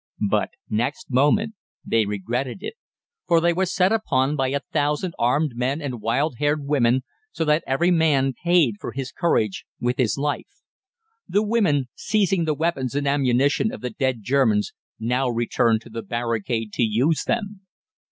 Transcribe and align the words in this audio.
But 0.31 0.49
next 0.67 1.11
moment 1.11 1.53
they 1.85 2.07
regretted 2.07 2.63
it, 2.63 2.73
for 3.27 3.39
they 3.39 3.53
were 3.53 3.67
set 3.67 3.91
upon 3.91 4.35
by 4.35 4.47
a 4.47 4.61
thousand 4.73 5.13
armed 5.19 5.51
men 5.55 5.79
and 5.79 6.01
wild 6.01 6.37
haired 6.39 6.65
women, 6.65 7.03
so 7.31 7.45
that 7.45 7.63
every 7.67 7.91
man 7.91 8.33
paid 8.43 8.77
for 8.79 8.93
his 8.93 9.11
courage 9.11 9.63
with 9.79 9.97
his 9.99 10.17
life. 10.17 10.63
The 11.29 11.43
women, 11.43 11.85
seizing 11.93 12.45
the 12.45 12.55
weapons 12.55 12.95
and 12.95 13.07
ammunition 13.07 13.71
of 13.71 13.81
the 13.81 13.91
dead 13.91 14.23
Germans, 14.23 14.73
now 14.99 15.29
returned 15.29 15.81
to 15.81 15.89
the 15.91 16.01
barricade 16.01 16.73
to 16.73 16.81
use 16.81 17.23
them. 17.23 17.61